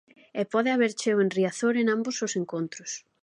E 0.39 0.41
pode 0.53 0.69
haber 0.71 0.91
cheo 0.99 1.17
en 1.23 1.31
Riazor 1.37 1.75
en 1.81 1.87
ambos 1.95 2.15
os 2.25 2.33
encontros. 2.41 2.91